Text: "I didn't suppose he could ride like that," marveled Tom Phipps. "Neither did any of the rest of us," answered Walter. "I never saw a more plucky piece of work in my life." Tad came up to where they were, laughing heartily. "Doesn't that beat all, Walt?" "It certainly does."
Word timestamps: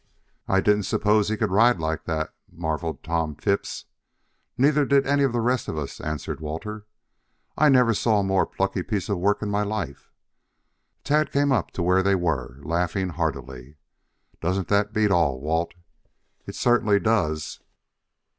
"I 0.47 0.61
didn't 0.61 0.85
suppose 0.85 1.29
he 1.29 1.37
could 1.37 1.51
ride 1.51 1.79
like 1.79 2.05
that," 2.05 2.33
marveled 2.51 3.03
Tom 3.03 3.35
Phipps. 3.35 3.85
"Neither 4.57 4.83
did 4.83 5.05
any 5.05 5.21
of 5.21 5.31
the 5.31 5.41
rest 5.41 5.67
of 5.67 5.77
us," 5.77 6.01
answered 6.01 6.39
Walter. 6.41 6.87
"I 7.55 7.69
never 7.69 7.93
saw 7.93 8.19
a 8.19 8.23
more 8.23 8.47
plucky 8.47 8.81
piece 8.81 9.09
of 9.09 9.19
work 9.19 9.43
in 9.43 9.51
my 9.51 9.61
life." 9.61 10.09
Tad 11.03 11.31
came 11.31 11.51
up 11.51 11.69
to 11.73 11.83
where 11.83 12.01
they 12.01 12.15
were, 12.15 12.57
laughing 12.63 13.09
heartily. 13.09 13.77
"Doesn't 14.39 14.69
that 14.69 14.91
beat 14.91 15.11
all, 15.11 15.39
Walt?" 15.39 15.75
"It 16.47 16.55
certainly 16.55 16.99
does." 16.99 17.59